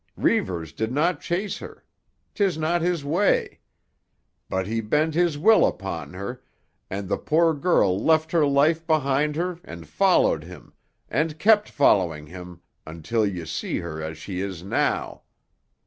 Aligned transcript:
Reivers 0.17 0.73
did 0.73 0.91
not 0.91 1.21
chase 1.21 1.59
her. 1.59 1.85
'Tis 2.33 2.57
not 2.57 2.81
his 2.81 3.05
way. 3.05 3.59
But 4.49 4.65
he 4.65 4.81
bent 4.81 5.13
his 5.13 5.37
will 5.37 5.63
upon 5.63 6.13
her, 6.15 6.41
and 6.89 7.07
the 7.07 7.19
poor 7.19 7.53
girl 7.53 8.03
left 8.03 8.31
her 8.31 8.47
life 8.47 8.87
behind 8.87 9.35
her 9.35 9.59
and 9.63 9.87
followed 9.87 10.43
him, 10.43 10.73
and 11.07 11.37
kept 11.37 11.69
following 11.69 12.25
him, 12.25 12.61
until 12.83 13.27
ye 13.27 13.45
see 13.45 13.77
her 13.77 14.01
as 14.01 14.17
she 14.17 14.39
is 14.41 14.63
now. 14.63 15.21